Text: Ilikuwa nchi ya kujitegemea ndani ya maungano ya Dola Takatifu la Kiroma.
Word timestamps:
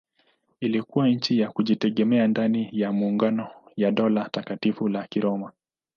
Ilikuwa 0.59 1.07
nchi 1.09 1.39
ya 1.39 1.51
kujitegemea 1.51 2.27
ndani 2.27 2.69
ya 2.71 2.93
maungano 2.93 3.47
ya 3.75 3.91
Dola 3.91 4.29
Takatifu 4.29 4.87
la 4.89 5.07
Kiroma. 5.07 5.51